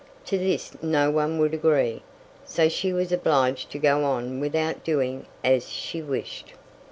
To 0.25 0.37
this 0.39 0.71
no 0.81 1.11
one 1.11 1.37
would 1.37 1.53
agree, 1.53 2.01
so 2.43 2.67
she 2.67 2.91
was 2.91 3.11
obliged 3.11 3.69
to 3.69 3.77
go 3.77 4.03
on 4.03 4.39
without 4.39 4.83
doing 4.83 5.27
as 5.43 5.69
she 5.69 6.01
wished. 6.01 6.53